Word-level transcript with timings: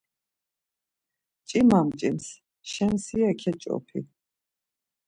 Mç̌ima 1.41 1.79
mç̌ims, 1.87 2.27
şemşiye 2.71 3.31
ǩeç̌opi. 3.39 3.99